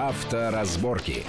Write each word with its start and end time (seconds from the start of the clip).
Авторазборки. 0.00 1.26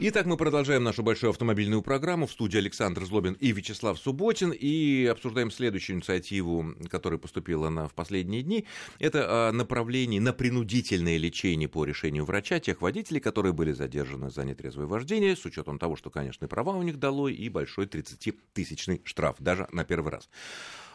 Итак, 0.00 0.26
мы 0.26 0.36
продолжаем 0.36 0.84
нашу 0.84 1.02
большую 1.02 1.30
автомобильную 1.30 1.82
программу. 1.82 2.28
В 2.28 2.30
студии 2.30 2.56
Александр 2.56 3.04
Злобин 3.04 3.32
и 3.32 3.50
Вячеслав 3.50 3.98
Субботин. 3.98 4.52
И 4.52 5.06
обсуждаем 5.06 5.50
следующую 5.50 5.96
инициативу, 5.96 6.76
которая 6.88 7.18
поступила 7.18 7.68
на, 7.68 7.88
в 7.88 7.94
последние 7.94 8.42
дни. 8.42 8.64
Это 9.00 9.50
направление 9.52 10.20
на 10.20 10.32
принудительное 10.32 11.16
лечение 11.16 11.68
по 11.68 11.84
решению 11.84 12.24
врача 12.24 12.60
тех 12.60 12.80
водителей, 12.80 13.20
которые 13.20 13.52
были 13.52 13.72
задержаны 13.72 14.30
за 14.30 14.44
нетрезвое 14.44 14.86
вождение, 14.86 15.34
с 15.34 15.44
учетом 15.44 15.80
того, 15.80 15.96
что, 15.96 16.10
конечно, 16.10 16.46
права 16.46 16.76
у 16.76 16.82
них 16.84 17.00
долой, 17.00 17.34
и 17.34 17.48
большой 17.48 17.86
30-тысячный 17.86 19.02
штраф, 19.02 19.34
даже 19.40 19.66
на 19.72 19.82
первый 19.82 20.12
раз. 20.12 20.28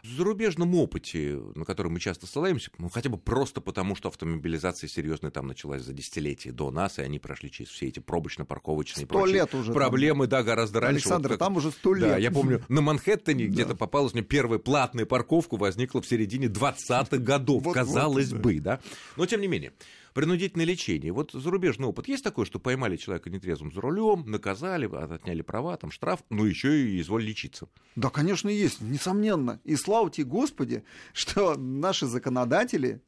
В 0.04 0.18
зарубежном 0.18 0.76
опыте, 0.76 1.42
на 1.56 1.64
который 1.64 1.90
мы 1.90 2.00
часто 2.02 2.28
ссылаемся, 2.28 2.72
ну, 2.78 2.90
хотя 2.90 3.10
бы 3.10 3.18
просто 3.18 3.62
потому, 3.62 3.96
что 3.96 4.10
автомобилизация 4.10 4.90
серьезная 4.90 5.32
там 5.32 5.48
началась 5.48 5.82
за 5.82 5.94
десятилетия 5.94 6.52
до 6.52 6.72
нас, 6.72 7.00
и 7.00 7.02
они 7.02 7.20
прошли 7.20 7.50
через 7.50 7.70
все 7.70 7.88
эти 7.88 8.00
пробочно-парковочные 8.00 8.93
Сто 8.94 9.26
лет 9.26 9.54
уже 9.54 9.72
проблемы, 9.74 10.28
там. 10.28 10.40
да, 10.40 10.44
гораздо 10.44 10.80
раньше. 10.80 10.96
Александр, 10.96 11.30
вот 11.30 11.38
как... 11.38 11.40
там 11.40 11.58
уже 11.58 11.72
сто 11.72 11.94
лет. 11.94 12.10
Да, 12.10 12.18
я 12.18 12.32
помню, 12.32 12.64
на 12.70 12.82
Манхэттене 12.82 13.46
где-то 13.48 13.76
попалась 13.76 14.14
мне 14.14 14.22
первая 14.24 14.60
платная 14.60 15.06
парковка, 15.06 15.58
возникла 15.58 16.02
в 16.02 16.08
середине 16.08 16.48
20-х 16.48 17.18
годов, 17.18 17.72
казалось 17.74 18.32
бы, 18.32 18.60
да. 18.60 18.80
Но 19.18 19.26
тем 19.26 19.42
не 19.42 19.48
менее. 19.48 19.74
Принудительное 20.14 20.66
лечение. 20.66 21.12
Вот 21.12 21.32
зарубежный 21.32 21.88
опыт 21.88 22.08
есть 22.08 22.24
такой, 22.24 22.46
что 22.46 22.60
поймали 22.60 22.98
человека 22.98 23.32
нетрезвым 23.32 23.72
за 23.74 23.82
рулем, 23.82 24.26
наказали, 24.28 24.86
отняли 24.86 25.42
права, 25.42 25.76
там 25.76 25.90
штраф, 25.90 26.24
но 26.30 26.46
еще 26.46 26.86
и 26.86 27.02
изволь 27.02 27.24
лечиться. 27.24 27.68
Да, 27.96 28.10
конечно, 28.10 28.48
есть, 28.50 28.80
несомненно. 28.80 29.60
И 29.64 29.76
слава 29.76 30.12
тебе, 30.12 30.26
Господи, 30.26 30.84
что 31.14 31.56
наши 31.56 32.06
законодатели 32.06 33.02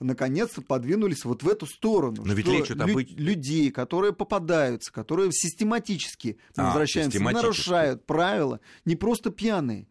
наконец-то 0.00 0.62
подвинулись 0.62 1.24
вот 1.24 1.42
в 1.42 1.48
эту 1.48 1.66
сторону. 1.66 2.22
Но 2.24 2.32
ведь 2.32 2.46
речь 2.48 2.70
лю- 2.70 2.94
быть... 2.94 3.18
людей, 3.18 3.70
которые 3.70 4.12
попадаются, 4.12 4.92
которые 4.92 5.30
систематически, 5.32 6.38
мы 6.56 6.62
А, 6.64 6.66
возвращаемся, 6.68 7.12
систематически. 7.12 7.44
нарушают 7.46 8.06
правила, 8.06 8.60
не 8.84 8.96
просто 8.96 9.30
пьяные, 9.30 9.86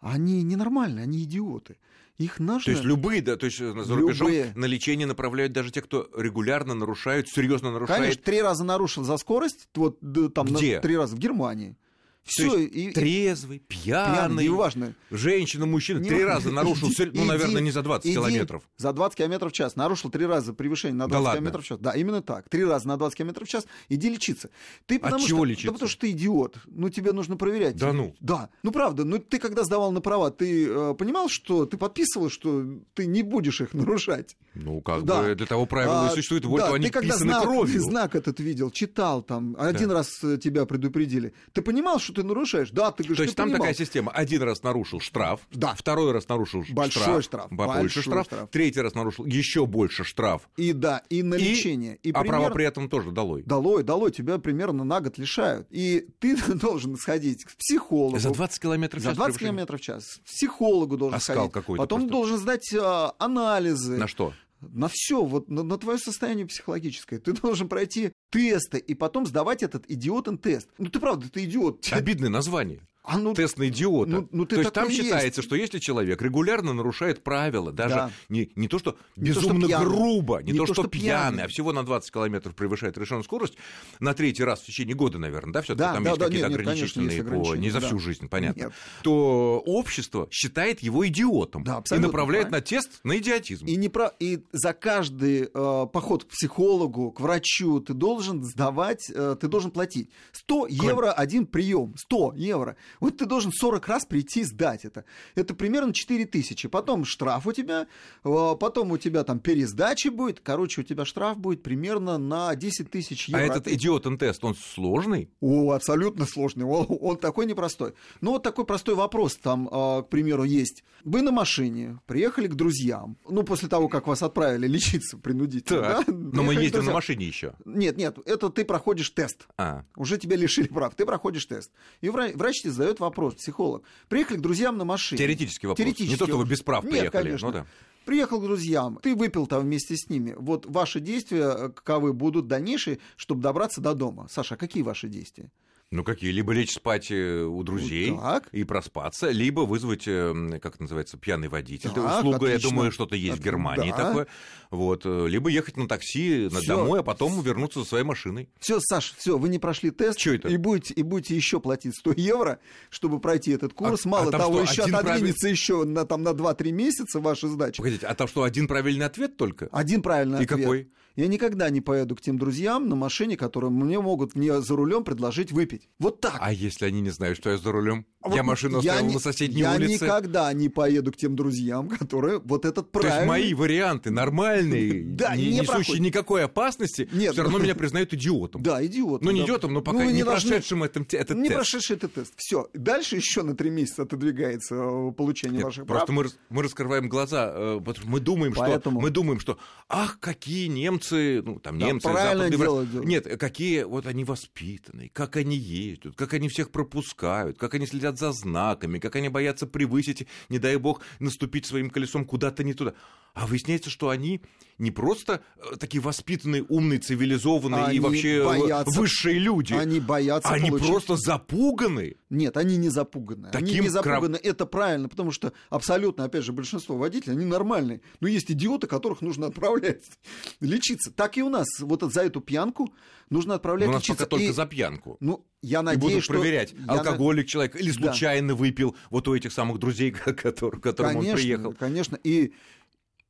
они 0.00 0.42
ненормальные, 0.42 1.04
они 1.04 1.22
идиоты. 1.22 1.76
Их 2.18 2.38
нужно... 2.38 2.64
То 2.64 2.70
есть 2.70 2.84
любые, 2.84 3.22
да, 3.22 3.36
то 3.36 3.46
есть 3.46 3.60
э, 3.60 3.72
за 3.82 3.96
рубежом 3.96 4.28
Любые. 4.28 4.52
на 4.54 4.66
лечение 4.66 5.04
направляют 5.06 5.52
даже 5.52 5.72
те, 5.72 5.82
кто 5.82 6.08
регулярно 6.16 6.74
нарушают, 6.74 7.28
серьезно 7.28 7.72
нарушает. 7.72 8.00
Конечно, 8.00 8.22
три 8.22 8.40
раза 8.40 8.62
нарушил 8.62 9.02
за 9.02 9.16
скорость, 9.16 9.68
вот 9.74 9.98
да, 10.00 10.28
там 10.28 10.46
на- 10.46 10.56
Где? 10.58 10.78
три 10.80 10.96
раза 10.96 11.16
в 11.16 11.18
Германии. 11.18 11.76
То 12.24 12.30
Все, 12.30 12.56
есть 12.56 12.74
и, 12.74 12.90
трезвый, 12.92 13.58
пьяный, 13.58 14.14
пьяный, 14.14 14.44
неважно. 14.44 14.94
женщина, 15.10 15.66
мужчина, 15.66 15.98
Не- 15.98 16.08
три 16.08 16.24
раза 16.24 16.50
нарушил, 16.50 16.88
Иди- 16.88 16.94
сер- 16.96 17.10
ну, 17.12 17.20
иди- 17.20 17.28
наверное, 17.28 17.60
не 17.60 17.70
за 17.70 17.82
20 17.82 18.06
иди 18.06 18.14
километров. 18.14 18.62
За 18.78 18.92
20 18.94 19.18
километров 19.18 19.52
в 19.52 19.54
час. 19.54 19.76
Нарушил 19.76 20.10
три 20.10 20.24
раза 20.24 20.54
превышение 20.54 20.94
на 20.96 21.04
Да 21.06 21.10
20 21.18 21.24
ладно? 21.26 21.38
километров 21.40 21.64
в 21.64 21.66
час. 21.68 21.78
Да, 21.80 21.92
именно 21.92 22.22
так. 22.22 22.48
Три 22.48 22.64
раза 22.64 22.88
на 22.88 22.96
20 22.96 23.18
километров 23.18 23.46
в 23.46 23.50
час. 23.50 23.66
Иди 23.90 24.08
лечиться. 24.08 24.48
Ты 24.86 24.98
потому 24.98 25.26
чего 25.26 25.38
что, 25.40 25.44
лечиться? 25.44 25.66
Да 25.66 25.72
потому 25.74 25.88
что 25.90 26.00
ты 26.00 26.10
идиот. 26.12 26.56
Ну, 26.66 26.88
тебе 26.88 27.12
нужно 27.12 27.36
проверять. 27.36 27.76
Да 27.76 27.92
ну? 27.92 28.14
Да. 28.20 28.48
Ну, 28.62 28.72
правда. 28.72 29.04
Ну, 29.04 29.18
ты 29.18 29.38
когда 29.38 29.62
сдавал 29.64 29.92
на 29.92 30.00
права, 30.00 30.30
ты 30.30 30.66
э, 30.66 30.94
понимал, 30.98 31.28
что 31.28 31.66
ты 31.66 31.76
подписывал, 31.76 32.30
что 32.30 32.64
ты 32.94 33.04
не 33.04 33.22
будешь 33.22 33.60
их 33.60 33.74
нарушать? 33.74 34.36
Ну, 34.54 34.80
как 34.80 35.04
Да. 35.04 35.20
бы 35.22 35.34
для 35.34 35.46
того 35.46 35.66
правила 35.66 36.06
А, 36.08 36.12
и 36.12 36.14
существует, 36.14 36.46
вот 36.46 36.56
да, 36.58 36.72
они 36.72 36.86
ты 36.86 36.90
когда 36.92 37.18
знак, 37.18 37.42
кровью. 37.42 37.82
знак 37.82 38.14
этот 38.14 38.40
видел, 38.40 38.70
читал 38.70 39.20
там, 39.22 39.54
один 39.58 39.90
раз 39.90 40.08
э, 40.22 40.38
тебя 40.38 40.64
предупредили. 40.64 41.34
Ты 41.52 41.60
понимал, 41.60 41.98
что 41.98 42.13
ты 42.14 42.22
нарушаешь? 42.22 42.70
Да, 42.70 42.90
ты 42.92 43.02
говоришь, 43.02 43.16
То 43.18 43.22
есть 43.24 43.36
там 43.36 43.46
понимал. 43.48 43.60
такая 43.66 43.74
система. 43.74 44.10
Один 44.12 44.42
раз 44.42 44.62
нарушил 44.62 45.00
штраф, 45.00 45.40
Да. 45.52 45.74
второй 45.74 46.12
раз 46.12 46.28
нарушил 46.28 46.64
Большой 46.70 47.02
штраф, 47.02 47.24
штраф, 47.24 47.50
большой 47.50 48.02
штраф, 48.02 48.26
штраф. 48.26 48.48
третий 48.50 48.80
раз 48.80 48.94
нарушил 48.94 49.26
еще 49.26 49.66
больше 49.66 50.04
штраф. 50.04 50.48
И 50.56 50.72
да, 50.72 51.02
и 51.10 51.22
на 51.22 51.34
И- 51.34 51.38
лечение. 51.42 51.96
И 52.02 52.10
а 52.12 52.20
примерно- 52.20 52.28
права 52.40 52.54
при 52.54 52.64
этом 52.64 52.88
тоже 52.88 53.10
долой. 53.10 53.42
Долой, 53.42 53.82
долой, 53.82 54.10
тебя 54.12 54.38
примерно 54.38 54.84
на 54.84 55.00
год 55.00 55.18
лишают. 55.18 55.66
И 55.70 56.06
ты 56.20 56.36
должен 56.54 56.96
сходить 56.96 57.44
к 57.44 57.56
психологу. 57.56 58.18
За 58.18 58.30
20 58.30 58.60
километров 58.62 59.00
в 59.00 59.04
За 59.04 59.10
час 59.10 59.16
20 59.16 59.38
превышение? 59.38 59.52
километров 59.66 59.80
в 59.80 59.84
час. 59.84 60.20
Психологу 60.24 60.96
должен 60.96 61.16
А 61.16 61.20
скал 61.20 61.36
сходить. 61.36 61.52
какой-то 61.52 61.82
Потом 61.82 62.00
просто? 62.00 62.12
должен 62.12 62.38
сдать 62.38 62.74
а, 62.78 63.14
анализы. 63.18 63.96
На 63.96 64.06
что? 64.08 64.32
На 64.72 64.88
все, 64.88 65.24
вот 65.24 65.48
на, 65.48 65.62
на 65.62 65.78
твое 65.78 65.98
состояние 65.98 66.46
психологическое. 66.46 67.18
Ты 67.18 67.32
должен 67.32 67.68
пройти 67.68 68.12
тесты 68.30 68.78
и 68.78 68.94
потом 68.94 69.26
сдавать 69.26 69.62
этот 69.62 69.90
идиотен 69.90 70.38
тест. 70.38 70.68
Ну 70.78 70.88
ты 70.88 71.00
правда, 71.00 71.30
ты 71.30 71.44
идиот. 71.44 71.86
Обидное 71.92 72.30
название. 72.30 72.80
А 73.06 73.18
ну, 73.18 73.34
Тест 73.34 73.58
на 73.58 73.68
идиота. 73.68 74.10
ну- 74.10 74.28
ну 74.32 74.46
ты 74.46 74.56
То 74.56 74.60
есть 74.62 74.72
там 74.72 74.84
такой 74.84 74.96
есть. 74.96 75.04
считается, 75.08 75.42
что 75.42 75.56
если 75.56 75.78
человек 75.78 76.22
регулярно 76.22 76.72
нарушает 76.72 77.22
правила, 77.22 77.70
даже 77.70 77.94
Да. 77.94 78.10
не, 78.30 78.50
не 78.56 78.66
то, 78.66 78.78
что 78.78 78.96
Не 79.16 79.32
то, 79.32 79.40
что 79.40 79.48
безумно 79.50 79.66
пьяный. 79.66 79.84
грубо, 79.86 80.42
не, 80.42 80.54
то, 80.54 80.64
что, 80.66 80.84
пьяный, 80.88 80.90
пьяный. 81.36 81.42
а 81.44 81.48
всего 81.48 81.72
на 81.74 81.84
20 81.84 82.10
километров 82.10 82.54
превышает 82.54 82.96
решенную 82.96 83.24
скорость, 83.24 83.54
на 84.00 84.14
третий 84.14 84.42
раз 84.42 84.60
в 84.62 84.64
течение 84.66 84.94
года, 84.96 85.18
наверное, 85.18 85.52
да, 85.52 85.60
все-таки 85.62 85.80
Да, 85.86 85.92
там 85.94 86.02
да, 86.04 86.10
есть 86.10 86.20
да, 86.20 86.26
какие-то 86.26 86.48
нет, 86.48 86.58
нет, 86.58 86.66
конечно, 86.66 87.02
ограничительные 87.02 87.44
по... 87.44 87.54
Не 87.56 87.70
за 87.70 87.80
да. 87.80 87.86
всю 87.88 87.98
жизнь, 87.98 88.28
понятно. 88.28 88.60
Нет. 88.62 88.72
То 89.02 89.62
общество 89.66 90.26
считает 90.30 90.80
его 90.80 91.06
идиотом 91.06 91.62
Да, 91.62 91.82
и 91.90 91.98
направляет 91.98 92.48
правильно. 92.48 92.58
на 92.58 92.60
тест 92.62 93.00
на 93.04 93.18
идиотизм. 93.18 93.66
И, 93.66 93.76
не 93.76 93.90
про... 93.90 94.12
и 94.18 94.40
за 94.52 94.72
каждый 94.72 95.42
э, 95.52 95.86
поход 95.92 96.24
к 96.24 96.28
психологу, 96.28 97.12
к 97.12 97.20
врачу 97.20 97.80
ты 97.80 97.92
должен 97.92 98.42
сдавать, 98.44 99.10
э, 99.14 99.36
ты 99.38 99.48
должен 99.48 99.70
платить. 99.70 100.08
100 100.32 100.68
евро 100.68 101.12
один 101.12 101.46
прием. 101.46 101.94
100 101.98 102.32
евро. 102.36 102.76
Вот 103.00 103.18
ты 103.18 103.26
должен 103.26 103.52
40 103.52 103.86
раз 103.88 104.04
прийти 104.04 104.40
и 104.40 104.44
сдать 104.44 104.84
это. 104.84 105.04
Это 105.34 105.54
примерно 105.54 105.92
4 105.92 106.26
тысячи. 106.26 106.68
Потом 106.68 107.04
штраф 107.04 107.46
у 107.46 107.52
тебя, 107.52 107.86
э, 108.24 108.54
потом 108.58 108.92
у 108.92 108.98
тебя 108.98 109.24
там 109.24 109.38
пересдача 109.38 110.10
будет. 110.10 110.40
Короче, 110.40 110.80
у 110.80 110.84
тебя 110.84 111.04
штраф 111.04 111.38
будет 111.38 111.62
примерно 111.62 112.18
на 112.18 112.54
10 112.54 112.90
тысяч 112.90 113.28
А 113.32 113.40
евро. 113.40 113.54
этот 113.54 113.68
идиотен 113.68 114.18
тест, 114.18 114.44
он 114.44 114.54
сложный? 114.54 115.30
О, 115.40 115.72
абсолютно 115.72 116.26
сложный. 116.26 116.64
Он, 116.64 116.86
он 116.88 117.16
такой 117.16 117.46
непростой. 117.46 117.94
Ну, 118.20 118.32
вот 118.32 118.42
такой 118.42 118.64
простой 118.64 118.94
вопрос 118.94 119.36
там, 119.36 119.68
э, 119.68 120.02
к 120.02 120.08
примеру, 120.08 120.44
есть. 120.44 120.84
Вы 121.04 121.22
на 121.22 121.32
машине, 121.32 121.98
приехали 122.06 122.48
к 122.48 122.54
друзьям. 122.54 123.16
Ну, 123.28 123.42
после 123.42 123.68
того, 123.68 123.88
как 123.88 124.06
вас 124.06 124.22
отправили 124.22 124.66
лечиться 124.66 125.18
принудительно. 125.18 125.82
Так. 125.82 126.06
да? 126.06 126.12
Но 126.12 126.42
мы 126.42 126.54
ездим 126.54 126.84
на 126.84 126.92
машине 126.92 127.26
еще. 127.26 127.54
Нет, 127.64 127.96
нет, 127.96 128.18
это 128.24 128.50
ты 128.50 128.64
проходишь 128.64 129.10
тест. 129.10 129.46
А. 129.58 129.84
Уже 129.96 130.18
тебя 130.18 130.36
лишили 130.36 130.68
прав. 130.68 130.94
Ты 130.94 131.04
проходишь 131.04 131.46
тест. 131.46 131.70
И 132.00 132.08
врач, 132.08 132.34
врач 132.34 132.62
тебе 132.62 132.72
задает 132.84 133.00
вопрос, 133.00 133.34
психолог. 133.34 133.82
Приехали 134.08 134.36
к 134.36 134.40
друзьям 134.40 134.76
на 134.76 134.84
машине. 134.84 135.18
Теоретический 135.18 135.66
вопрос. 135.66 135.78
Теоретический 135.78 136.12
Не 136.12 136.18
то, 136.18 136.26
что 136.26 136.38
вы 136.38 136.44
без 136.44 136.62
прав 136.62 136.84
Нет, 136.84 136.92
приехали. 136.92 137.22
конечно. 137.22 137.48
Ну 137.48 137.52
да. 137.52 137.66
Приехал 138.04 138.38
к 138.38 138.44
друзьям, 138.44 138.98
ты 139.02 139.14
выпил 139.14 139.46
там 139.46 139.62
вместе 139.62 139.96
с 139.96 140.10
ними. 140.10 140.34
Вот 140.36 140.66
ваши 140.66 141.00
действия, 141.00 141.54
э, 141.56 141.68
каковы 141.70 142.12
будут 142.12 142.46
дальнейшие, 142.46 142.98
чтобы 143.16 143.40
добраться 143.40 143.80
до 143.80 143.94
дома. 143.94 144.26
Саша, 144.30 144.56
а 144.56 144.58
какие 144.58 144.82
ваши 144.82 145.08
действия? 145.08 145.50
Ну 145.90 146.02
какие? 146.02 146.32
Либо 146.32 146.52
лечь 146.52 146.72
спать 146.72 147.08
э, 147.10 147.42
у 147.44 147.62
друзей 147.62 148.10
Ну, 148.10 148.16
так. 148.20 148.48
и 148.50 148.64
проспаться, 148.64 149.30
либо 149.30 149.60
вызвать, 149.60 150.04
э, 150.08 150.58
как 150.60 150.74
это 150.74 150.82
называется, 150.82 151.16
пьяный 151.18 151.46
водитель. 151.48 151.90
Так, 151.90 152.18
услуга, 152.18 152.46
я 152.46 152.54
отлично. 152.56 152.70
думаю, 152.70 152.90
что-то 152.90 153.14
есть 153.14 153.36
в 153.36 153.40
Это- 153.40 153.44
Германии 153.44 153.90
да. 153.90 153.96
такое. 153.96 154.26
Вот. 154.70 155.02
э, 155.04 155.26
Либо 155.28 155.48
ехать 155.50 155.76
на 155.76 155.86
такси 155.86 156.48
Всё. 156.48 156.66
домой, 156.78 157.00
а 157.00 157.02
потом 157.04 157.40
вернуться 157.42 157.80
за 157.80 157.84
своей 157.86 158.02
машиной. 158.04 158.48
Все, 158.58 158.80
Саш, 158.80 159.14
все, 159.16 159.38
вы 159.38 159.48
не 159.48 159.60
прошли 159.60 159.92
тест. 159.92 160.18
Чё 160.18 160.34
это? 160.34 160.48
И 160.48 160.56
будете, 160.56 160.94
и 160.94 161.02
будете 161.04 161.36
еще 161.36 161.60
платить 161.60 161.94
100 161.96 162.12
евро, 162.16 162.58
чтобы 162.90 163.20
пройти 163.20 163.52
этот 163.52 163.72
курс. 163.72 164.04
А- 164.04 164.08
Мало 164.08 164.28
а 164.30 164.32
того, 164.32 164.66
что, 164.66 164.82
еще 164.82 164.96
отодвинется 164.96 165.48
еще 165.48 165.84
на, 165.84 166.04
там, 166.06 166.24
на 166.24 166.30
2-3 166.34 166.72
месяца 166.72 167.20
ваша 167.20 167.46
сдача. 167.46 167.76
Погодите, 167.76 168.06
а 168.06 168.14
там 168.16 168.26
что, 168.26 168.42
один 168.42 168.66
правильный 168.66 169.06
ответ 169.06 169.36
только? 169.36 169.68
Один 169.70 170.02
правильный 170.02 170.40
И 170.40 170.44
ответ. 170.44 170.58
какой? 170.60 170.88
Я 171.16 171.28
никогда 171.28 171.70
не 171.70 171.80
поеду 171.80 172.16
к 172.16 172.20
тем 172.20 172.38
друзьям 172.38 172.88
на 172.88 172.96
машине, 172.96 173.36
которые 173.36 173.70
мне 173.70 174.00
могут 174.00 174.34
мне 174.34 174.60
за 174.60 174.74
рулем 174.74 175.04
предложить 175.04 175.52
выпить. 175.52 175.88
Вот 175.98 176.20
так. 176.20 176.38
А 176.40 176.52
если 176.52 176.86
они 176.86 177.00
не 177.00 177.10
знают, 177.10 177.38
что 177.38 177.50
я 177.50 177.56
за 177.58 177.70
рулем? 177.70 178.04
А 178.20 178.28
вот 178.30 178.36
я 178.36 178.42
машину 178.42 178.80
я 178.80 178.92
оставил 178.92 179.08
не- 179.08 179.14
на 179.14 179.20
соседней 179.20 179.60
я 179.60 179.74
улице. 179.74 180.04
никогда 180.04 180.52
не 180.52 180.68
поеду 180.68 181.12
к 181.12 181.16
тем 181.16 181.36
друзьям, 181.36 181.88
которые 181.88 182.40
вот 182.40 182.64
этот 182.64 182.90
То 182.90 182.98
правильный... 183.00 183.16
есть 183.18 183.28
мои 183.28 183.54
варианты 183.54 184.10
нормальные, 184.10 185.04
Да, 185.14 185.36
не 185.36 185.50
не 185.50 185.60
несущие 185.60 186.00
никакой 186.00 186.44
опасности, 186.44 187.08
Нет. 187.12 187.32
все 187.34 187.42
равно 187.42 187.58
меня 187.58 187.74
признают 187.74 188.12
идиотом. 188.14 188.62
Да, 188.62 188.84
идиот. 188.84 189.22
Ну, 189.22 189.30
не 189.30 189.40
да. 189.40 189.44
идиотом, 189.46 189.72
но 189.74 189.82
пока 189.82 189.98
Ну, 189.98 190.06
вы 190.06 190.12
не, 190.12 190.24
должны- 190.24 190.48
прошедшим 190.50 190.82
этом, 190.82 191.04
те- 191.04 191.18
этот 191.18 191.36
Не 191.36 191.44
тест. 191.48 191.54
прошедший 191.54 191.96
этот 191.96 192.14
тест. 192.14 192.32
Все. 192.36 192.68
Дальше 192.74 193.16
еще 193.16 193.42
на 193.42 193.54
три 193.54 193.70
месяца 193.70 194.02
отодвигается 194.02 194.74
э, 194.74 195.12
получение 195.12 195.58
Нет, 195.58 195.64
ваших 195.66 195.86
просто 195.86 196.06
прав. 196.06 196.16
мы, 196.16 196.22
рас- 196.24 196.38
мы 196.48 196.62
раскрываем 196.64 197.08
глаза, 197.08 197.52
э, 197.54 197.80
мы 198.06 198.18
думаем, 198.20 198.52
Поэтому- 198.54 198.98
что 198.98 199.02
мы 199.02 199.10
думаем, 199.10 199.38
что 199.38 199.58
ах, 199.88 200.18
какие 200.18 200.66
немцы, 200.66 201.03
ну 201.12 201.58
там 201.58 201.78
Да, 201.78 201.86
немцы, 201.86 202.08
правильно 202.08 202.50
делают, 202.50 202.90
делают. 202.90 203.08
Нет, 203.08 203.38
какие 203.38 203.82
вот 203.84 204.06
они 204.06 204.24
воспитанные, 204.24 205.08
как 205.10 205.36
они 205.36 205.56
ездят, 205.56 206.14
как 206.16 206.32
они 206.34 206.48
всех 206.48 206.70
пропускают, 206.70 207.58
как 207.58 207.74
они 207.74 207.86
следят 207.86 208.18
за 208.18 208.32
знаками, 208.32 208.98
как 208.98 209.16
они 209.16 209.28
боятся 209.28 209.66
превысить, 209.66 210.26
не 210.48 210.58
дай 210.58 210.76
бог, 210.76 211.00
наступить 211.18 211.66
своим 211.66 211.90
колесом 211.90 212.24
куда-то 212.24 212.64
не 212.64 212.74
туда. 212.74 212.94
А 213.34 213.46
выясняется, 213.46 213.90
что 213.90 214.10
они 214.10 214.42
не 214.78 214.92
просто 214.92 215.42
э, 215.56 215.76
такие 215.76 216.00
воспитанные, 216.00 216.62
умные, 216.62 217.00
цивилизованные 217.00 217.84
Они 217.84 217.96
и 217.96 218.00
вообще 218.00 218.36
э, 218.36 218.44
боятся- 218.44 218.96
высшие 218.96 219.38
люди. 219.40 219.74
Они 219.74 219.98
боятся 219.98 220.48
Они 220.50 220.70
получить- 220.70 220.88
просто 220.88 221.16
запуганы. 221.16 222.14
Нет, 222.34 222.56
они 222.56 222.76
не 222.76 222.88
запуганы. 222.88 223.50
Таким 223.50 223.68
они 223.68 223.80
не 223.80 223.88
краб- 223.88 224.04
запуганы, 224.04 224.36
это 224.36 224.66
правильно, 224.66 225.08
потому 225.08 225.30
что 225.30 225.52
абсолютно, 225.70 226.24
опять 226.24 226.44
же, 226.44 226.52
большинство 226.52 226.96
водителей, 226.96 227.36
они 227.36 227.44
нормальные. 227.44 228.00
Но 228.20 228.28
есть 228.28 228.50
идиоты, 228.50 228.86
которых 228.86 229.20
нужно 229.22 229.46
отправлять 229.46 230.02
лечиться. 230.60 231.10
Так 231.12 231.36
и 231.38 231.42
у 231.42 231.48
нас. 231.48 231.66
Вот 231.80 232.02
за 232.02 232.22
эту 232.22 232.40
пьянку 232.40 232.92
нужно 233.30 233.54
отправлять 233.54 233.86
Но 233.86 233.92
у 233.92 233.94
нас 233.94 234.02
лечиться. 234.02 234.24
пока 234.24 234.30
только 234.30 234.44
И, 234.46 234.52
за 234.52 234.66
пьянку. 234.66 235.16
Ну, 235.20 235.46
я 235.62 235.80
И 235.80 235.82
надеюсь, 235.82 236.02
будут 236.12 236.24
что... 236.24 236.32
проверять, 236.34 236.72
я 236.72 236.78
на- 236.86 236.92
алкоголик 236.94 237.46
человек 237.46 237.76
или 237.76 237.90
Да. 237.92 238.08
случайно 238.10 238.54
выпил 238.54 238.96
вот 239.10 239.28
у 239.28 239.34
этих 239.34 239.52
самых 239.52 239.78
друзей, 239.78 240.10
к 240.12 240.32
которым 240.34 240.80
конечно, 240.80 241.18
он 241.30 241.36
приехал. 241.36 241.72
Конечно, 241.72 242.18
и, 242.22 242.52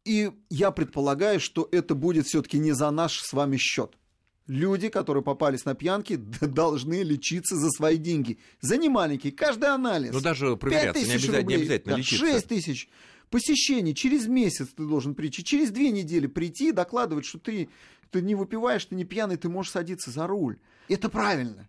и 0.04 0.30
я 0.50 0.70
предполагаю, 0.70 1.40
что 1.40 1.68
это 1.70 1.94
будет 1.94 2.26
все-таки 2.26 2.58
не 2.58 2.72
за 2.72 2.90
наш 2.90 3.20
с 3.20 3.32
вами 3.32 3.56
счет. 3.56 3.96
Люди, 4.46 4.90
которые 4.90 5.22
попались 5.22 5.64
на 5.64 5.74
пьянки, 5.74 6.16
должны 6.40 7.02
лечиться 7.02 7.56
за 7.56 7.70
свои 7.70 7.96
деньги. 7.96 8.38
За 8.60 8.76
немаленькие. 8.76 9.32
Каждый 9.32 9.70
анализ. 9.70 10.12
Ну, 10.12 10.20
даже 10.20 10.56
проверяться, 10.56 11.00
не 11.00 11.06
5000 11.06 11.14
обязательно, 11.14 11.36
не 11.36 11.42
рублей, 11.42 11.56
обязательно 11.56 11.92
да, 11.92 11.98
лечиться. 11.98 12.26
6 12.26 12.48
тысяч. 12.48 12.88
Посещений. 13.30 13.94
Через 13.94 14.26
месяц 14.26 14.68
ты 14.68 14.84
должен 14.86 15.14
прийти. 15.14 15.42
Через 15.42 15.70
две 15.70 15.90
недели 15.90 16.26
прийти 16.26 16.68
и 16.68 16.72
докладывать, 16.72 17.24
что 17.24 17.38
ты, 17.38 17.70
ты 18.10 18.20
не 18.20 18.34
выпиваешь, 18.34 18.84
ты 18.84 18.94
не 18.94 19.04
пьяный, 19.04 19.36
ты 19.36 19.48
можешь 19.48 19.72
садиться 19.72 20.10
за 20.10 20.26
руль. 20.26 20.58
Это 20.88 21.08
правильно. 21.08 21.68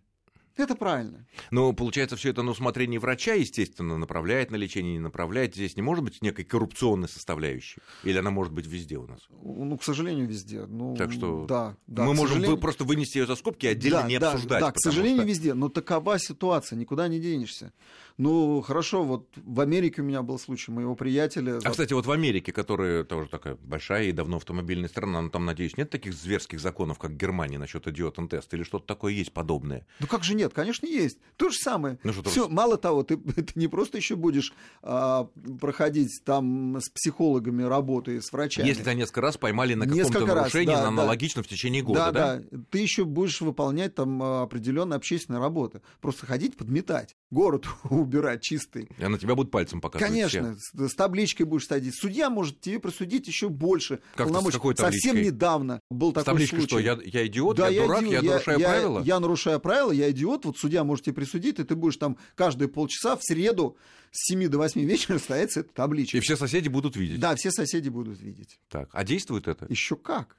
Это 0.56 0.74
правильно. 0.74 1.26
Но 1.50 1.72
получается, 1.74 2.16
все 2.16 2.30
это 2.30 2.42
на 2.42 2.50
усмотрение 2.52 2.98
врача, 2.98 3.34
естественно, 3.34 3.98
направляет 3.98 4.50
на 4.50 4.56
лечение, 4.56 4.94
не 4.94 4.98
направляет. 4.98 5.54
Здесь 5.54 5.76
не 5.76 5.82
может 5.82 6.02
быть 6.02 6.22
некой 6.22 6.44
коррупционной 6.44 7.08
составляющей. 7.08 7.80
Или 8.04 8.18
она 8.18 8.30
может 8.30 8.52
быть 8.54 8.66
везде 8.66 8.96
у 8.96 9.06
нас. 9.06 9.20
Ну, 9.42 9.76
к 9.76 9.84
сожалению, 9.84 10.26
везде. 10.26 10.64
Ну, 10.66 10.96
Так 10.96 11.12
что 11.12 11.44
да, 11.46 11.76
да, 11.86 12.04
Мы 12.04 12.14
можем 12.14 12.28
сожалению- 12.36 12.58
просто 12.58 12.84
вынести 12.84 13.18
ее 13.18 13.26
за 13.26 13.36
скобки 13.36 13.66
и 13.66 13.68
отдельно 13.68 14.02
да, 14.02 14.08
не 14.08 14.18
да, 14.18 14.32
обсуждать. 14.32 14.60
Да, 14.60 14.72
к 14.72 14.78
сожалению, 14.78 15.18
что- 15.22 15.28
везде. 15.28 15.54
Но 15.54 15.68
такова 15.68 16.18
ситуация, 16.18 16.76
никуда 16.76 17.06
не 17.08 17.20
денешься. 17.20 17.72
Ну, 18.18 18.62
хорошо, 18.62 19.04
вот 19.04 19.28
в 19.36 19.60
Америке 19.60 20.00
у 20.00 20.04
меня 20.04 20.22
был 20.22 20.38
случай 20.38 20.70
моего 20.72 20.94
приятеля. 20.94 21.58
А, 21.62 21.70
кстати, 21.70 21.92
вот 21.92 22.06
в 22.06 22.10
Америке, 22.10 22.50
которая 22.50 23.04
тоже 23.04 23.28
такая 23.28 23.56
большая 23.56 24.04
и 24.04 24.12
давно 24.12 24.38
автомобильная 24.38 24.88
страна, 24.88 25.20
но 25.20 25.28
там, 25.28 25.44
надеюсь, 25.44 25.76
нет 25.76 25.90
таких 25.90 26.14
зверских 26.14 26.60
законов, 26.60 26.98
как 26.98 27.10
в 27.10 27.16
Германии 27.16 27.58
насчет 27.58 27.86
идиотен 27.86 28.28
тест 28.28 28.54
или 28.54 28.62
что-то 28.62 28.86
такое 28.86 29.12
есть 29.12 29.32
подобное? 29.32 29.86
Ну 30.00 30.06
как 30.06 30.24
же 30.24 30.34
нет? 30.34 30.45
Конечно, 30.54 30.86
есть. 30.86 31.18
То 31.36 31.50
же 31.50 31.56
самое. 31.58 31.98
Ну, 32.02 32.12
что 32.12 32.22
то 32.22 32.30
Всё, 32.30 32.48
мало 32.48 32.76
того, 32.76 33.02
ты, 33.02 33.16
ты 33.16 33.52
не 33.54 33.68
просто 33.68 33.96
еще 33.98 34.16
будешь 34.16 34.52
а, 34.82 35.28
проходить 35.60 36.20
там 36.24 36.76
с 36.80 36.88
психологами 36.88 37.62
работы, 37.62 38.20
с 38.20 38.32
врачами. 38.32 38.66
Если 38.66 38.82
тебя 38.82 38.94
несколько 38.94 39.20
раз 39.20 39.36
поймали 39.36 39.74
на 39.74 39.86
каком-то 39.86 40.26
раз, 40.26 40.36
нарушении, 40.36 40.74
да, 40.74 40.90
на 40.90 41.02
да. 41.02 41.06
в 41.42 41.48
течение 41.48 41.82
года, 41.82 42.10
да? 42.12 42.36
да, 42.36 42.42
да. 42.50 42.58
Ты 42.70 42.78
еще 42.78 43.04
будешь 43.04 43.40
выполнять 43.40 43.94
там 43.94 44.22
а, 44.22 44.42
определенные 44.42 44.96
общественные 44.96 45.40
работы. 45.40 45.80
Просто 46.00 46.26
ходить, 46.26 46.56
подметать, 46.56 47.16
город 47.30 47.66
убирать 47.90 48.42
чистый. 48.42 48.88
И 48.98 49.06
на 49.06 49.18
тебя 49.18 49.34
будут 49.34 49.50
пальцем 49.50 49.80
показывать 49.80 50.10
Конечно, 50.12 50.56
все. 50.56 50.86
с, 50.88 50.92
с 50.92 50.94
табличкой 50.94 51.46
будешь 51.46 51.66
садить. 51.66 51.94
Судья 51.94 52.30
может 52.30 52.60
тебе 52.60 52.78
присудить 52.78 53.26
еще 53.26 53.48
больше 53.48 53.96
Как-то 54.14 54.24
с 54.24 54.26
полномочий. 54.26 54.56
какой 54.56 54.76
Совсем 54.76 55.16
недавно 55.16 55.80
был 55.90 56.10
С 56.12 56.24
такой 56.24 56.46
случай. 56.46 56.66
что, 56.66 56.78
я, 56.78 56.98
я 57.04 57.26
идиот, 57.26 57.56
Да, 57.56 57.68
я, 57.68 57.82
дурак, 57.82 58.02
иди- 58.02 58.12
я, 58.12 58.22
нарушаю 58.22 58.58
я- 58.58 58.68
правила? 58.68 59.02
Я 59.02 59.20
нарушаю 59.20 59.60
правила, 59.60 59.92
я 59.92 60.10
идиот. 60.10 60.35
Вот 60.44 60.58
судья 60.58 60.84
может 60.84 61.04
тебе 61.06 61.14
присудить, 61.14 61.58
и 61.58 61.64
ты 61.64 61.74
будешь 61.74 61.96
там 61.96 62.16
каждые 62.34 62.68
полчаса 62.68 63.16
в 63.16 63.22
среду 63.22 63.76
с 64.10 64.26
7 64.28 64.48
до 64.48 64.58
8 64.58 64.80
вечера 64.84 65.18
стоять 65.18 65.52
с 65.52 65.56
этой 65.56 65.72
табличкой. 65.72 66.18
И 66.18 66.22
все 66.22 66.36
соседи 66.36 66.68
будут 66.68 66.96
видеть. 66.96 67.20
Да, 67.20 67.34
все 67.36 67.50
соседи 67.50 67.88
будут 67.88 68.20
видеть. 68.20 68.60
Так. 68.68 68.90
А 68.92 69.04
действует 69.04 69.48
это? 69.48 69.66
Еще 69.68 69.96
как? 69.96 70.36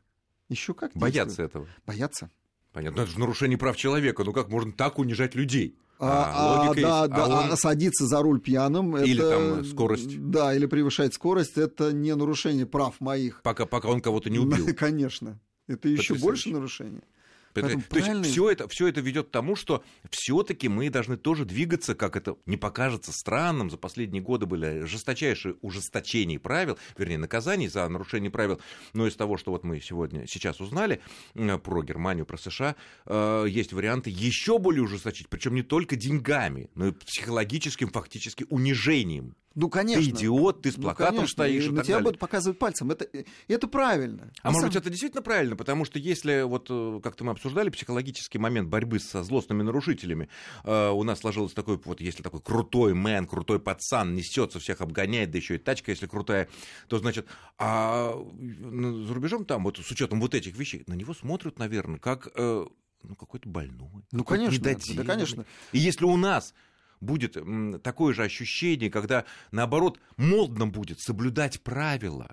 Еще 0.50 0.74
как? 0.74 0.92
Боятся 0.94 1.26
действует? 1.26 1.50
этого. 1.50 1.68
Боятся. 1.86 2.30
Понятно. 2.74 2.98
Ну, 2.98 3.04
это 3.04 3.12
же 3.12 3.20
нарушение 3.20 3.58
прав 3.58 3.76
человека. 3.76 4.24
Ну 4.24 4.34
как 4.34 4.50
можно 4.50 4.72
так 4.72 5.00
унижать 5.00 5.34
людей? 5.36 5.78
А, 6.00 6.32
а, 6.36 6.66
логика 6.68 6.82
да, 6.88 7.00
есть. 7.02 7.12
да, 7.12 7.26
А 7.26 7.44
он- 7.46 7.52
а 7.54 7.58
садиться 7.58 8.06
за 8.06 8.22
руль 8.22 8.40
пьяным 8.40 8.96
Или 8.98 9.16
это- 9.18 9.30
там 9.56 9.66
скорость. 9.66 10.30
Да, 10.30 10.54
или 10.54 10.68
превышать 10.68 11.16
скорость 11.16 11.58
это 11.58 11.92
не 11.92 12.14
нарушение 12.16 12.68
прав 12.68 13.02
моих. 13.02 13.42
Пока, 13.42 13.66
пока 13.66 13.88
он 13.90 14.00
кого-то 14.02 14.30
не 14.30 14.38
убил. 14.38 14.68
Конечно. 14.78 15.40
Это 15.66 15.90
еще 15.90 16.14
больше 16.14 16.50
нарушение. 16.52 17.02
Поэтому 17.62 17.84
То 17.84 17.98
есть 17.98 18.08
правильный- 18.08 18.30
все 18.30 18.50
это, 18.50 18.68
все 18.68 18.88
это 18.88 19.02
ведет 19.02 19.28
к 19.28 19.32
тому, 19.32 19.56
что 19.56 19.84
все-таки 20.10 20.68
мы 20.68 20.90
должны 20.90 21.18
тоже 21.18 21.46
двигаться, 21.46 21.96
как 21.96 22.16
это 22.16 22.36
не 22.46 22.58
покажется 22.58 23.12
странным. 23.12 23.70
За 23.70 23.78
последние 23.78 24.22
годы 24.22 24.46
были 24.46 24.86
жесточайшие 24.86 25.56
ужесточения 25.62 26.40
правил, 26.40 26.78
вернее, 26.98 27.18
наказаний 27.18 27.68
за 27.68 27.88
нарушение 27.88 28.32
правил. 28.32 28.60
Но 28.94 29.08
из 29.08 29.16
того, 29.16 29.38
что 29.38 29.52
вот 29.52 29.64
мы 29.64 29.80
сегодня, 29.82 30.28
сейчас 30.28 30.60
узнали 30.62 31.02
э, 31.36 31.58
про 31.58 31.84
Германию, 31.84 32.26
про 32.26 32.38
США, 32.38 32.76
э, 33.06 33.46
есть 33.50 33.74
варианты 33.74 34.10
еще 34.10 34.60
более 34.60 34.84
ужесточить, 34.84 35.30
причем 35.30 35.56
не 35.56 35.64
только 35.64 35.96
деньгами, 35.96 36.70
но 36.76 36.88
и 36.88 36.92
психологическим, 36.92 37.90
фактически 37.90 38.46
унижением. 38.50 39.36
Ну, 39.60 39.72
конечно. 39.72 40.04
Ты 40.04 40.10
идиот, 40.12 40.62
ты 40.62 40.72
с 40.72 40.78
Ну, 40.78 40.84
плакатом 40.84 41.16
конечно, 41.16 41.32
стоишь 41.34 41.64
и 41.64 41.68
и 41.68 41.72
на 41.72 41.82
тебя 41.84 41.96
далее. 41.96 42.04
будут 42.04 42.20
показывать 42.20 42.60
пальцем. 42.60 42.92
Это, 42.92 43.08
это 43.48 43.68
правильно. 43.68 44.32
А 44.44 44.50
На 44.50 44.52
может 44.52 44.60
самом- 44.62 44.68
быть, 44.70 44.76
это 44.76 44.90
действительно 44.92 45.24
правильно, 45.24 45.56
потому 45.56 45.84
что 45.84 45.98
если, 45.98 46.44
вот 46.44 46.68
э, 46.70 47.00
как-то 47.04 47.24
мы 47.24 47.32
обсуждали, 47.32 47.72
психологический 47.72 48.38
момент 48.38 48.70
борьбы 48.70 49.00
со 49.00 49.24
злостными 49.24 49.64
нарушителями, 49.64 50.30
э, 50.64 50.90
у 50.90 51.02
нас 51.04 51.22
сложилось 51.22 51.54
такой, 51.54 51.82
вот 51.84 52.00
если 52.02 52.22
такой 52.22 52.40
крутой 52.40 52.94
мэн, 52.94 53.26
крутой 53.26 53.60
пацан 53.60 54.14
несется, 54.14 54.60
всех 54.60 54.82
обгоняет, 54.82 55.32
да 55.32 55.40
еще 55.40 55.56
и 55.56 55.58
тачка, 55.58 55.90
если 55.90 56.06
крутая, 56.06 56.48
то, 56.88 57.00
значит, 57.00 57.26
а 57.58 58.14
ну, 58.14 59.06
за 59.06 59.14
рубежом 59.16 59.44
там, 59.44 59.64
вот 59.64 59.78
с 59.80 59.90
учетом 59.92 60.22
вот 60.22 60.36
этих 60.36 60.56
вещей, 60.56 60.84
на 60.86 60.94
него 60.94 61.16
смотрят, 61.16 61.58
наверное, 61.58 61.98
как 61.98 62.30
э, 62.36 62.66
ну, 63.02 63.16
какой-то 63.16 63.50
больной. 63.50 63.90
Ну, 64.12 64.24
какой-то 64.24 64.62
конечно, 64.62 64.96
да, 64.96 65.04
конечно. 65.04 65.46
И 65.72 65.80
если 65.80 66.06
у 66.06 66.16
нас 66.16 66.54
будет 67.00 67.38
такое 67.84 68.14
же 68.14 68.24
ощущение, 68.24 68.90
когда, 68.90 69.26
наоборот, 69.52 70.00
модно 70.18 70.68
будет 70.68 71.00
соблюдать 71.00 71.62
правила, 71.62 72.32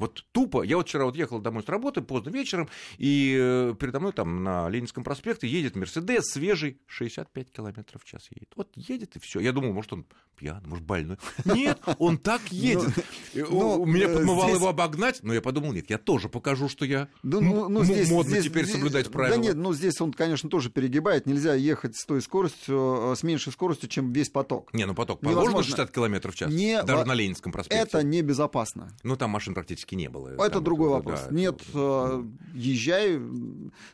вот 0.00 0.24
тупо, 0.32 0.62
я 0.62 0.76
вот 0.76 0.88
вчера 0.88 1.04
вот 1.04 1.14
ехал 1.14 1.38
домой 1.38 1.62
с 1.62 1.68
работы 1.68 2.00
поздно 2.00 2.30
вечером, 2.30 2.68
и 2.98 3.36
э, 3.38 3.74
передо 3.78 4.00
мной 4.00 4.12
там 4.12 4.42
на 4.42 4.68
Ленинском 4.68 5.04
проспекте 5.04 5.46
едет 5.46 5.76
Мерседес 5.76 6.24
свежий, 6.32 6.80
65 6.86 7.52
километров 7.52 8.02
в 8.02 8.06
час 8.06 8.26
едет. 8.30 8.50
Вот 8.56 8.70
едет 8.74 9.16
и 9.16 9.18
все. 9.20 9.40
Я 9.40 9.52
думал, 9.52 9.72
может 9.72 9.92
он 9.92 10.06
пьяный, 10.36 10.66
может 10.66 10.84
больной. 10.84 11.18
Нет, 11.44 11.78
он 11.98 12.18
так 12.18 12.40
едет. 12.50 12.88
И 13.34 13.42
у- 13.42 13.50
ну, 13.50 13.82
у 13.82 13.86
меня 13.86 14.06
э, 14.06 14.14
подмывало 14.14 14.54
его 14.54 14.68
обогнать, 14.68 15.20
но 15.22 15.34
я 15.34 15.42
подумал, 15.42 15.72
нет, 15.72 15.90
я 15.90 15.98
тоже 15.98 16.28
покажу, 16.28 16.68
что 16.68 16.84
я 16.84 17.08
ну, 17.22 17.40
ну, 17.40 17.84
модно 18.08 18.42
теперь 18.42 18.66
соблюдать 18.66 19.10
правила. 19.10 19.36
Да 19.36 19.42
нет, 19.42 19.56
ну 19.56 19.74
здесь 19.74 20.00
он, 20.00 20.12
конечно, 20.12 20.48
тоже 20.48 20.70
перегибает. 20.70 21.26
Нельзя 21.26 21.54
ехать 21.54 21.94
с 21.96 22.06
той 22.06 22.22
скоростью, 22.22 23.12
э, 23.12 23.16
с 23.16 23.22
меньшей 23.22 23.52
скоростью, 23.52 23.88
чем 23.90 24.12
весь 24.12 24.30
поток. 24.30 24.72
Не, 24.72 24.86
ну 24.86 24.94
поток 24.94 25.20
положено 25.20 25.42
Невозможно. 25.42 25.76
60 25.76 25.90
километров 25.90 26.34
в 26.34 26.38
час, 26.38 26.50
Не 26.50 26.82
даже 26.82 27.04
на 27.04 27.14
Ленинском 27.14 27.52
проспекте. 27.52 27.82
Это 27.82 28.02
небезопасно. 28.02 28.96
Ну, 29.02 29.16
там 29.16 29.30
машин 29.30 29.54
практически 29.54 29.89
не 29.96 30.08
было. 30.08 30.28
Это 30.30 30.50
Там, 30.50 30.64
другой 30.64 30.88
вопрос. 30.88 31.20
да, 31.28 31.34
Нет, 31.34 31.60
это- 31.70 32.22
э, 32.22 32.24
езжай. 32.54 33.18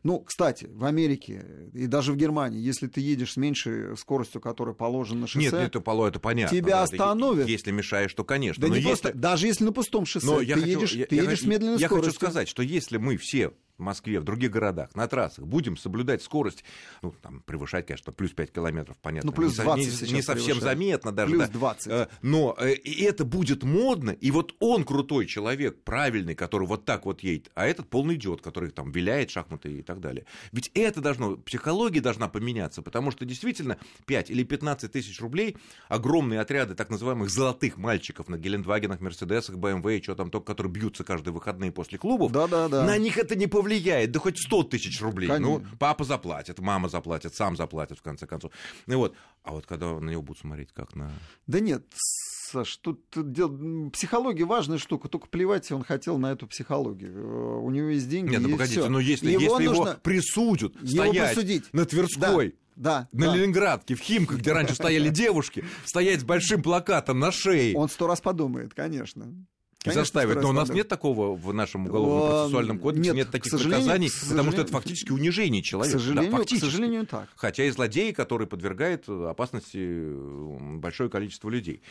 Ну, 0.02 0.20
кстати, 0.20 0.68
в 0.72 0.84
Америке 0.84 1.44
и 1.72 1.86
даже 1.86 2.12
в 2.12 2.16
Германии, 2.16 2.60
если 2.60 2.86
ты 2.86 3.00
едешь 3.00 3.32
с 3.32 3.36
меньшей 3.36 3.96
скоростью, 3.96 4.40
которая 4.40 4.74
положена 4.74 5.22
на 5.22 5.26
шоссе, 5.26 5.46
Нет, 5.50 5.54
это, 5.54 5.80
поло, 5.80 6.06
это 6.06 6.18
понятно. 6.20 6.56
Тебя 6.56 6.76
да, 6.76 6.82
остановят. 6.84 7.48
Если 7.48 7.70
мешаешь, 7.70 8.12
то, 8.14 8.24
конечно. 8.24 8.60
да 8.60 8.68
но 8.68 8.74
не 8.74 8.80
если... 8.80 8.88
просто, 9.02 9.12
даже 9.18 9.46
если 9.46 9.64
на 9.64 9.72
пустом 9.72 10.06
шоссе, 10.06 10.26
Но 10.26 10.38
ты 10.38 10.44
я 10.44 10.54
хочу, 10.54 10.66
едешь, 10.66 10.92
я, 10.92 11.06
ты 11.06 11.16
я 11.16 11.22
едешь 11.22 11.38
хочу- 11.38 11.44
с 11.44 11.46
медленной 11.48 11.78
я 11.78 11.86
скоростью. 11.86 12.12
хочу 12.12 12.16
сказать, 12.26 12.48
что 12.48 12.62
если 12.62 12.96
мы 12.96 13.16
все 13.16 13.52
в 13.78 13.82
Москве, 13.82 14.20
в 14.20 14.24
других 14.24 14.50
городах, 14.50 14.94
на 14.94 15.06
трассах 15.06 15.46
будем 15.46 15.76
соблюдать 15.76 16.22
скорость, 16.22 16.64
ну, 17.02 17.14
там, 17.22 17.40
превышать, 17.44 17.86
конечно, 17.86 18.12
плюс 18.12 18.32
5 18.32 18.52
километров, 18.52 18.96
понятно. 19.02 19.30
Ну, 19.30 19.36
плюс 19.36 19.52
не, 19.52 19.56
со- 19.56 19.62
20 19.64 19.84
не- 19.86 19.90
сейчас 19.92 20.10
не 20.12 20.22
совсем 20.22 20.44
превышает. 20.56 20.62
заметно 20.78 21.12
даже. 21.12 21.32
Плюс 21.32 21.46
да. 21.48 21.52
20. 21.52 21.86
Э, 21.92 22.08
Но 22.22 22.56
э, 22.58 22.72
и 22.74 23.02
это 23.04 23.24
будет 23.24 23.62
модно, 23.64 24.10
и 24.10 24.30
вот 24.30 24.54
он 24.60 24.84
крутой 24.84 25.26
человек, 25.26 25.82
правильный, 25.84 26.34
который 26.34 26.66
вот 26.66 26.84
так 26.84 27.04
вот 27.06 27.22
едет, 27.22 27.50
а 27.54 27.66
этот 27.66 27.88
полный 27.90 28.14
идиот, 28.14 28.40
который 28.40 28.70
там 28.70 28.90
виляет 28.90 29.30
шахматы 29.30 29.72
и 29.78 29.82
так 29.82 30.00
далее. 30.00 30.24
Ведь 30.52 30.70
это 30.74 31.00
должно, 31.00 31.36
психология 31.36 32.00
должна 32.00 32.28
поменяться, 32.28 32.82
потому 32.82 33.10
что 33.10 33.24
действительно 33.24 33.78
5 34.06 34.30
или 34.30 34.42
15 34.42 34.90
тысяч 34.90 35.20
рублей 35.20 35.56
огромные 35.88 36.40
отряды 36.40 36.74
так 36.74 36.88
называемых 36.90 37.28
золотых 37.30 37.76
мальчиков 37.76 38.28
на 38.28 38.38
Гелендвагенах, 38.38 39.00
Мерседесах, 39.00 39.56
БМВ 39.58 39.86
и 39.86 40.02
что 40.02 40.14
там 40.14 40.30
только, 40.30 40.46
которые 40.46 40.72
бьются 40.72 41.04
каждые 41.04 41.34
выходные 41.34 41.72
после 41.72 41.98
клубов, 41.98 42.32
Да-да-да. 42.32 42.84
на 42.84 42.96
них 42.98 43.18
это 43.18 43.36
не 43.36 43.46
повлияет, 43.46 43.65
да 44.12 44.18
хоть 44.20 44.38
100 44.38 44.62
тысяч 44.64 45.00
рублей. 45.00 45.28
Ну, 45.28 45.34
Конечно. 45.58 45.76
папа 45.78 46.04
заплатит, 46.04 46.58
мама 46.58 46.88
заплатит, 46.88 47.34
сам 47.34 47.56
заплатит, 47.56 47.98
в 47.98 48.02
конце 48.02 48.26
концов. 48.26 48.52
Ну 48.86 48.98
вот, 48.98 49.14
а 49.42 49.52
вот 49.52 49.66
когда 49.66 49.98
на 50.00 50.10
него 50.10 50.22
будут 50.22 50.40
смотреть 50.40 50.72
как 50.72 50.94
на... 50.94 51.10
Да 51.46 51.60
нет, 51.60 51.84
Саш, 52.50 52.76
тут 52.76 53.00
дел- 53.14 53.90
психология 53.90 54.44
важная 54.44 54.78
штука, 54.78 55.08
только 55.08 55.26
плевать 55.28 55.70
он 55.72 55.82
хотел 55.82 56.16
на 56.18 56.30
эту 56.32 56.46
психологию. 56.46 57.12
Э, 57.12 57.58
У 57.60 57.70
него 57.70 57.88
есть 57.88 58.08
деньги. 58.08 58.30
Нет, 58.30 58.40
ну 58.42 58.50
погодите, 58.52 58.80
всё. 58.80 58.88
но 58.88 59.00
если 59.00 59.30
Его 59.30 59.40
если 59.42 59.62
его 59.64 59.74
нужно- 59.74 59.94
присудят 60.02 60.74
его 60.76 60.86
стоять 61.04 61.34
присудить. 61.34 61.64
на 61.72 61.84
Тверской, 61.86 62.54
Да, 62.76 63.08
на 63.10 63.26
да. 63.26 63.34
Ленинградке, 63.36 63.94
в 63.96 64.00
Химках, 64.00 64.38
где 64.38 64.52
раньше 64.52 64.74
стояли 64.76 65.08
девушки, 65.10 65.64
стоять 65.84 66.20
с 66.20 66.24
большим 66.24 66.62
плакатом 66.62 67.18
на 67.18 67.32
шее. 67.32 67.74
Он 67.76 67.88
сто 67.88 68.06
раз 68.06 68.20
подумает, 68.20 68.74
конечно. 68.74 69.26
Конечно, 69.86 70.02
заставят. 70.02 70.42
Но 70.42 70.50
у 70.50 70.52
нас 70.52 70.68
нет 70.70 70.88
такого 70.88 71.36
в 71.36 71.52
нашем 71.54 71.86
уголовном 71.86 72.28
процессуальном 72.30 72.78
кодексе, 72.78 73.08
нет, 73.08 73.16
нет 73.16 73.30
таких 73.30 73.52
к 73.52 73.64
наказаний, 73.64 74.08
к 74.08 74.28
потому 74.28 74.52
что 74.52 74.60
это 74.62 74.72
фактически 74.72 75.12
унижение 75.12 75.62
К 75.62 75.64
человека. 75.66 75.98
сожалению, 75.98 76.30
да, 76.30 76.36
к 76.36 76.40
фактически. 76.40 76.64
сожалению, 76.64 77.06
так. 77.06 77.28
Хотя 77.36 77.64
и 77.64 77.70
злодей, 77.70 78.12
который 78.12 78.46
подвергает 78.46 79.08
опасности 79.08 80.12
большое 80.78 81.10
количество 81.10 81.48
людей. 81.48 81.82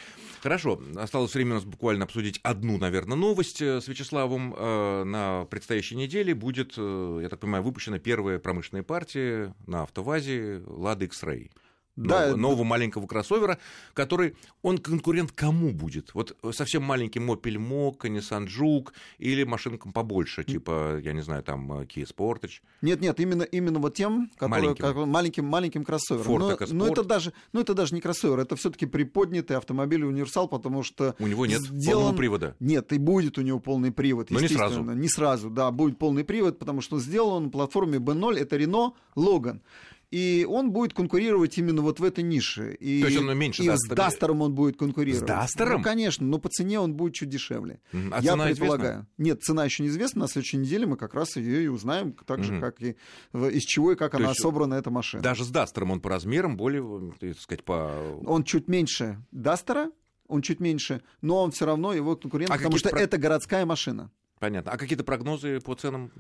Хорошо, 0.42 0.82
осталось 0.96 1.34
время 1.34 1.52
у 1.52 1.56
нас 1.56 1.64
буквально 1.64 2.06
обсудить 2.06 2.40
одну, 2.44 2.78
наверное, 2.78 3.18
новость 3.18 3.62
э, 3.62 3.82
с 3.82 3.88
Вячеславом. 3.88 4.54
Э, 4.58 5.04
На 5.06 5.46
предстоящей 5.46 5.96
неделе 5.96 6.34
будет, 6.36 6.74
э, 6.78 7.20
я 7.22 7.30
так 7.30 7.40
понимаю, 7.40 7.64
выпущена 7.64 8.00
первая 8.00 8.40
промышленная 8.40 8.84
партия 8.84 9.54
на 9.68 9.84
автовазе 9.84 10.58
Lada 10.66 11.06
X-Ray. 11.06 11.50
Да, 11.96 12.22
нового, 12.28 12.36
нового 12.38 12.64
маленького 12.66 13.08
кроссовера, 13.08 13.58
который, 13.94 14.36
он 14.62 14.78
конкурент 14.78 15.32
кому 15.32 15.72
будет? 15.72 16.14
Вот 16.14 16.36
совсем 16.52 16.84
маленький 16.84 17.20
Opel 17.20 17.56
Mokka, 17.56 18.10
Nissan 18.10 18.48
Juke 18.48 18.90
или 19.18 19.44
машинкам 19.44 19.94
побольше, 19.94 20.44
типа, 20.44 21.00
я 21.02 21.14
не 21.14 21.22
знаю, 21.22 21.42
там 21.44 21.72
э, 21.72 21.86
Kia 21.86 22.06
Sportage. 22.06 22.62
Нет, 22.82 23.00
нет, 23.02 23.20
именно, 23.20 23.44
именно 23.44 23.80
вот 23.80 23.96
тем, 23.96 24.30
которые, 24.38 24.64
Маленьким. 24.70 24.84
как- 24.86 24.96
маленьким, 25.08 25.46
маленьким 25.46 25.84
кроссовером. 25.86 26.28
Ford 26.34 26.40
но, 26.40 26.52
EcoSport. 26.54 26.74
но 26.74 26.88
это 26.88 27.04
даже, 27.04 27.34
ну 27.54 27.62
это 27.62 27.74
даже 27.74 27.96
не 27.96 28.02
кроссовер, 28.02 28.40
это 28.40 28.56
все-таки 28.56 28.86
приподнятый 28.86 29.56
автомобиль 29.58 30.04
универсал, 30.04 30.48
потому 30.48 30.84
что 30.84 31.16
У 31.20 31.28
него 31.28 31.46
нет 31.46 31.62
сделан- 31.62 31.94
полного 32.02 32.18
привода. 32.18 32.56
Нет, 32.60 32.92
и 32.92 32.98
будет 32.98 33.38
у 33.38 33.42
него 33.42 33.60
полный 33.60 33.92
привод. 33.92 34.32
Но 34.32 34.40
не 34.40 34.48
сразу. 34.50 34.82
Не 34.84 35.08
сразу, 35.08 35.50
да, 35.50 35.72
будет 35.72 35.98
полный 35.98 36.24
привод, 36.26 36.60
потому 36.60 36.82
что 36.82 37.00
сделан 37.00 37.36
он 37.36 37.44
на 37.46 37.50
платформе 37.50 37.98
B0, 38.00 38.38
это 38.38 38.58
Renault 38.58 38.94
Logan. 39.16 39.62
И 40.16 40.46
он 40.50 40.72
будет 40.72 40.94
конкурировать 40.94 41.58
именно 41.58 41.82
вот 41.82 42.00
в 42.00 42.04
этой 42.04 42.24
нише. 42.24 42.74
И, 42.80 43.02
То 43.02 43.08
есть 43.10 43.20
он 43.20 43.38
меньше 43.38 43.64
и 43.64 43.68
Duster- 43.68 43.76
с 43.78 43.88
Дастером 43.90 44.42
он 44.42 44.54
будет 44.56 44.78
конкурировать. 44.78 45.24
С 45.26 45.28
Дастером? 45.28 45.80
Ну, 45.80 45.84
конечно, 45.84 46.26
но 46.26 46.38
по 46.40 46.48
цене 46.48 46.80
он 46.80 46.94
будет 46.94 47.16
чуть 47.16 47.28
дешевле. 47.28 47.82
А 47.92 48.22
Я 48.22 48.32
цена 48.32 48.46
предполагаю. 48.46 48.92
известна? 48.94 49.08
Нет, 49.18 49.44
цена 49.44 49.66
еще 49.66 49.84
неизвестна. 49.84 50.22
На 50.22 50.28
следующей 50.28 50.58
неделе 50.58 50.86
мы 50.86 50.96
как 50.96 51.14
раз 51.16 51.36
ее 51.36 51.64
и 51.66 51.68
узнаем, 51.68 52.14
так 52.26 52.44
же, 52.44 52.54
Мгм. 52.54 52.62
как 52.62 52.82
и 52.82 52.96
из 53.34 53.64
чего 53.64 53.92
и 53.92 53.96
как 53.96 54.12
То 54.12 54.18
она 54.20 54.34
собрана, 54.34 54.76
эта 54.76 54.90
машина. 54.90 55.22
Даже 55.22 55.44
с 55.44 55.50
Дастером 55.50 55.92
он 55.92 56.00
по 56.00 56.10
размерам 56.10 56.56
более, 56.56 57.12
так 57.20 57.38
сказать, 57.40 57.64
по... 57.66 57.92
Он 58.26 58.44
чуть 58.46 58.70
меньше 58.70 59.22
Дастера, 59.32 59.92
он 60.28 60.42
чуть 60.42 60.60
меньше, 60.62 61.02
но 61.22 61.44
он 61.44 61.52
все 61.52 61.66
равно 61.66 61.94
его 61.94 62.16
конкурент, 62.16 62.50
А 62.52 62.56
потому 62.56 62.78
что 62.78 62.90
про- 62.90 63.00
это 63.02 63.18
городская 63.18 63.66
машина. 63.66 64.12
Понятно. 64.40 64.72
А 64.72 64.78
какие-то 64.78 65.04
прогнозы 65.04 65.60
по 65.62 65.76
ценам? 65.76 66.12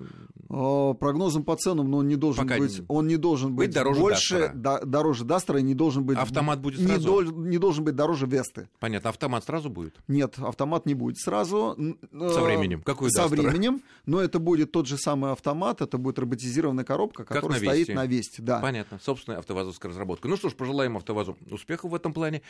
О, 0.49 0.93
прогнозом 0.93 1.43
по 1.43 1.55
ценам, 1.55 1.89
но 1.91 1.97
он 1.97 2.07
не 2.07 2.15
должен 2.15 2.47
Пока 2.47 2.59
быть, 2.59 2.79
не- 2.79 2.85
он 2.87 3.07
не 3.07 3.17
должен 3.17 3.55
Быть 3.55 3.67
быть, 3.67 3.75
дороже 3.75 3.99
больше 3.99 4.33
Дастера. 4.39 4.51
да- 4.55 4.79
дороже 4.85 5.25
Дастера 5.25 5.57
не 5.57 5.73
должен 5.73 6.05
быть 6.05 6.17
Автомат 6.17 6.61
будет 6.61 6.79
не, 6.79 6.87
сразу? 6.87 7.05
дол- 7.05 7.23
не 7.45 7.57
должен 7.57 7.83
быть 7.83 7.95
дороже 7.95 8.25
Весты. 8.25 8.69
Понятно. 8.79 9.09
Автомат 9.09 9.43
сразу 9.43 9.69
будет? 9.69 9.95
Нет, 10.07 10.35
автомат 10.39 10.85
не 10.85 10.93
будет 10.93 11.17
сразу. 11.17 11.75
Н- 11.77 11.97
Со 12.11 12.39
э, 12.39 12.43
временем. 12.43 12.81
Какой 12.83 13.09
Со 13.11 13.23
Дастера? 13.23 13.41
временем, 13.49 13.81
но 14.05 14.21
это 14.21 14.39
будет 14.39 14.71
тот 14.71 14.87
же 14.87 14.97
самый 14.97 15.31
автомат, 15.33 15.81
это 15.81 15.97
будет 15.97 16.17
роботизированная 16.19 16.85
коробка, 16.85 17.25
которая 17.25 17.59
на 17.59 17.65
стоит 17.65 17.89
на 17.89 18.05
Весте. 18.05 18.41
Да. 18.41 18.59
Понятно. 18.59 18.97
Собственная 19.03 19.39
автовазовская 19.39 19.89
разработка. 19.89 20.27
Ну 20.29 20.37
что 20.37 20.49
ж, 20.49 20.53
пожелаем 20.53 20.95
автовазу 20.95 21.37
успехов 21.51 21.91
в 21.91 21.95
этом 21.95 22.13
плане. 22.13 22.41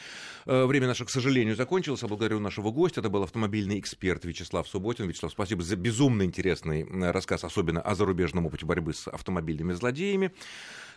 Э, 0.46 0.66
Время 0.66 0.88
наше, 0.88 1.06
к 1.06 1.10
сожалению, 1.10 1.56
закончилось. 1.56 2.02
Я 2.04 2.08
благодарю 2.08 2.40
нашего 2.40 2.70
гостя. 2.72 3.00
Это 3.00 3.10
был 3.10 3.24
автомобильный 3.24 3.80
эксперт 3.80 4.26
Вячеслав 4.26 4.68
Субботин. 4.68 5.08
Вячеслав, 5.08 5.32
спасибо 5.32 5.55
за 5.62 5.76
безумно 5.76 6.24
интересный 6.24 6.86
рассказ, 7.12 7.44
особенно 7.44 7.82
о 7.82 7.96
зарубежном 7.96 8.46
опыте 8.46 8.66
борьбы 8.66 8.94
с 8.94 9.08
автомобильными 9.08 9.74
злодеями. 9.74 10.32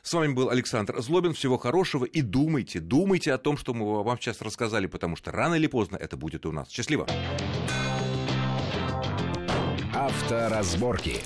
С 0.03 0.13
вами 0.15 0.33
был 0.33 0.49
Александр 0.51 1.01
Злобин. 1.01 1.35
Всего 1.35 1.59
хорошего. 1.59 2.05
И 2.05 2.23
думайте, 2.23 2.81
думайте 2.81 3.33
о 3.33 3.39
том, 3.39 3.57
что 3.57 3.75
мы 3.75 4.03
вам 4.03 4.19
сейчас 4.19 4.41
рассказали, 4.41 4.87
потому 4.87 5.17
что 5.17 5.33
рано 5.33 5.55
или 5.55 5.67
поздно 5.67 5.97
это 5.97 6.17
будет 6.17 6.47
у 6.47 6.53
нас. 6.53 6.71
Счастливо! 6.71 7.07
Авторазборки. 9.95 11.17